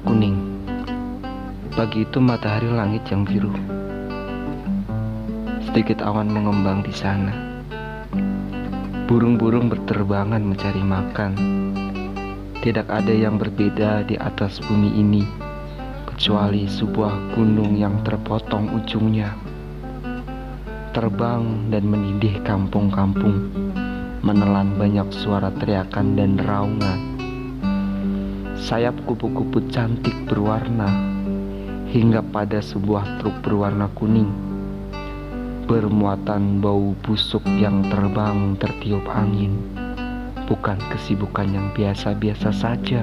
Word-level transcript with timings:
kuning. 0.00 0.64
Pagi 1.76 2.08
itu 2.08 2.22
matahari 2.22 2.72
langit 2.72 3.04
yang 3.12 3.28
biru. 3.28 3.52
Sedikit 5.68 6.00
awan 6.00 6.32
mengembang 6.32 6.80
di 6.80 6.92
sana. 6.94 7.32
Burung-burung 9.04 9.68
berterbangan 9.68 10.40
mencari 10.40 10.80
makan. 10.80 11.32
Tidak 12.64 12.88
ada 12.88 13.12
yang 13.12 13.36
berbeda 13.36 14.08
di 14.08 14.16
atas 14.16 14.62
bumi 14.64 14.96
ini 14.96 15.24
kecuali 16.12 16.70
sebuah 16.70 17.34
gunung 17.34 17.74
yang 17.74 17.98
terpotong 18.06 18.72
ujungnya. 18.78 19.34
Terbang 20.92 21.72
dan 21.72 21.88
menindih 21.88 22.44
kampung-kampung, 22.44 23.50
menelan 24.22 24.76
banyak 24.76 25.08
suara 25.10 25.50
teriakan 25.56 26.14
dan 26.14 26.38
raungan. 26.38 27.11
Sayap 28.62 28.94
kupu-kupu 29.10 29.66
cantik 29.74 30.14
berwarna 30.30 30.86
hingga 31.90 32.22
pada 32.22 32.62
sebuah 32.62 33.18
truk 33.18 33.42
berwarna 33.42 33.90
kuning 33.98 34.30
bermuatan 35.66 36.62
bau 36.62 36.94
busuk 37.02 37.42
yang 37.58 37.82
terbang 37.90 38.54
tertiup 38.62 39.02
angin 39.10 39.58
bukan 40.46 40.78
kesibukan 40.94 41.48
yang 41.48 41.66
biasa-biasa 41.74 42.50
saja. 42.52 43.02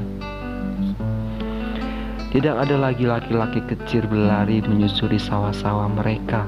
Tidak 2.30 2.56
ada 2.56 2.76
lagi 2.78 3.10
laki-laki 3.10 3.66
kecil 3.66 4.06
berlari 4.06 4.62
menyusuri 4.62 5.18
sawah-sawah 5.18 5.90
mereka, 5.90 6.46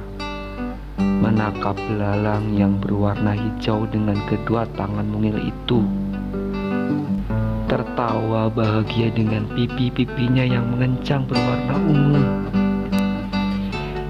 menangkap 1.01 1.73
belalang 1.89 2.53
yang 2.53 2.77
berwarna 2.77 3.33
hijau 3.33 3.89
dengan 3.89 4.15
kedua 4.29 4.69
tangan 4.77 5.09
mungil 5.09 5.41
itu. 5.41 5.81
Tertawa 7.71 8.51
bahagia 8.51 9.15
dengan 9.15 9.47
pipi-pipinya 9.47 10.43
yang 10.43 10.75
mengencang 10.75 11.23
berwarna 11.23 11.79
ungu. 11.79 12.23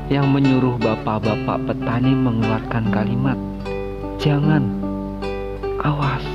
Yang 0.10 0.28
menyuruh 0.34 0.82
bapak-bapak 0.82 1.70
petani 1.70 2.10
mengeluarkan 2.18 2.90
kalimat, 2.90 3.38
"Jangan, 4.18 4.66
awas." 5.78 6.26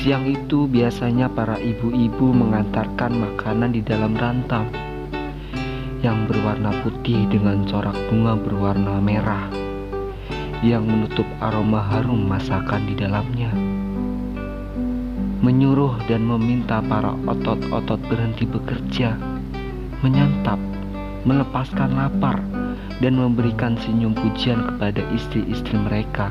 Siang 0.00 0.24
itu 0.24 0.64
biasanya 0.64 1.28
para 1.28 1.60
ibu-ibu 1.60 2.32
mengantarkan 2.32 3.12
makanan 3.12 3.76
di 3.76 3.84
dalam 3.84 4.16
rantau 4.16 4.64
yang 6.00 6.24
berwarna 6.32 6.72
putih 6.80 7.28
dengan 7.28 7.68
corak 7.68 7.92
bunga 8.08 8.40
berwarna 8.40 8.96
merah 9.04 9.52
yang 10.64 10.88
menutup 10.88 11.28
aroma 11.44 11.84
harum 11.84 12.24
masakan 12.24 12.88
di 12.88 12.96
dalamnya. 12.96 13.79
Menyuruh 15.40 15.96
dan 16.04 16.28
meminta 16.28 16.84
para 16.84 17.16
otot-otot 17.24 17.96
berhenti 18.12 18.44
bekerja, 18.44 19.16
menyantap, 20.04 20.60
melepaskan 21.24 21.96
lapar, 21.96 22.44
dan 23.00 23.16
memberikan 23.16 23.72
senyum 23.80 24.12
pujian 24.12 24.60
kepada 24.68 25.00
istri-istri 25.16 25.80
mereka. 25.80 26.28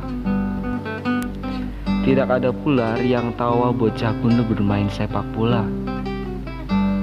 Tidak 2.05 2.29
ada 2.29 2.53
pula 2.53 3.01
yang 3.01 3.33
tawa 3.33 3.73
bocah 3.73 4.13
kuno 4.21 4.45
bermain 4.45 4.85
sepak 4.93 5.25
bola. 5.33 5.65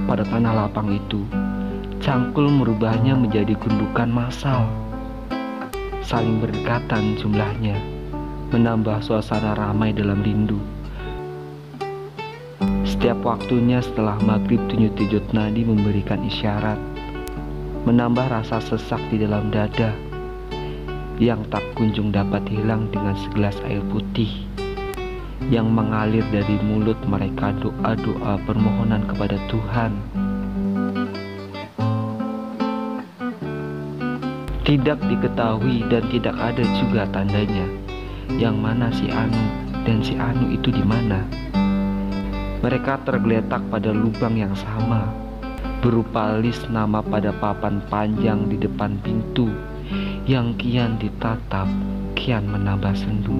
Pada 0.07 0.23
tanah 0.23 0.63
lapang 0.63 0.95
itu, 0.95 1.27
cangkul 1.99 2.47
merubahnya 2.47 3.19
menjadi 3.19 3.59
gundukan 3.59 4.07
massal. 4.07 4.63
Saling 6.07 6.39
berdekatan 6.39 7.19
jumlahnya, 7.19 7.75
menambah 8.55 9.03
suasana 9.03 9.59
ramai 9.59 9.91
dalam 9.91 10.23
rindu. 10.23 10.76
Setiap 13.07 13.39
waktunya 13.39 13.79
setelah 13.79 14.19
maghrib 14.19 14.59
tunyut-tunyut 14.67 15.31
nadi 15.31 15.63
memberikan 15.63 16.27
isyarat, 16.27 16.75
menambah 17.87 18.27
rasa 18.27 18.59
sesak 18.59 18.99
di 19.15 19.23
dalam 19.23 19.47
dada 19.55 19.95
yang 21.23 21.47
tak 21.47 21.63
kunjung 21.79 22.11
dapat 22.11 22.43
hilang 22.51 22.91
dengan 22.91 23.15
segelas 23.15 23.55
air 23.71 23.79
putih 23.95 24.27
yang 25.55 25.71
mengalir 25.71 26.27
dari 26.35 26.59
mulut 26.67 26.99
mereka 27.07 27.55
doa-doa 27.63 28.43
permohonan 28.43 29.07
kepada 29.07 29.39
Tuhan. 29.55 29.95
Tidak 34.67 34.99
diketahui 34.99 35.87
dan 35.95 36.03
tidak 36.11 36.35
ada 36.43 36.65
juga 36.83 37.07
tandanya 37.15 37.71
yang 38.35 38.59
mana 38.59 38.91
si 38.91 39.07
Anu 39.15 39.47
dan 39.87 40.03
si 40.03 40.19
Anu 40.19 40.51
itu 40.51 40.75
di 40.75 40.83
mana. 40.83 41.46
Mereka 42.67 43.07
tergeletak 43.07 43.63
pada 43.71 43.95
lubang 43.95 44.35
yang 44.35 44.51
sama, 44.59 45.07
berupa 45.79 46.35
list 46.35 46.67
nama 46.67 46.99
pada 46.99 47.31
papan 47.31 47.79
panjang 47.87 48.51
di 48.51 48.59
depan 48.59 48.99
pintu 49.07 49.47
yang 50.27 50.51
kian 50.59 50.99
ditatap, 50.99 51.71
kian 52.19 52.43
menambah 52.43 52.91
sendu. 52.99 53.39